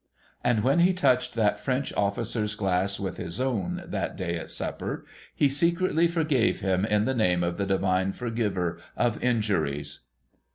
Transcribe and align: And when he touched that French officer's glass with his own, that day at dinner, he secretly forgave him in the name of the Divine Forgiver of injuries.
And 0.43 0.63
when 0.63 0.79
he 0.79 0.93
touched 0.93 1.35
that 1.35 1.59
French 1.59 1.93
officer's 1.93 2.55
glass 2.55 2.99
with 2.99 3.17
his 3.17 3.39
own, 3.39 3.83
that 3.85 4.17
day 4.17 4.35
at 4.35 4.47
dinner, 4.49 5.05
he 5.35 5.47
secretly 5.47 6.07
forgave 6.07 6.61
him 6.61 6.85
in 6.85 7.05
the 7.05 7.13
name 7.13 7.43
of 7.43 7.57
the 7.57 7.67
Divine 7.67 8.11
Forgiver 8.11 8.79
of 8.97 9.23
injuries. 9.23 9.99